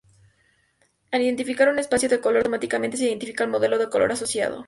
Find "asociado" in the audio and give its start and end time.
4.11-4.59